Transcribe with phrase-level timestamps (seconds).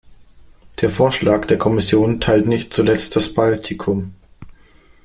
[0.79, 4.15] Der Vorschlag der Kommission teilt nicht zuletzt das Baltikum.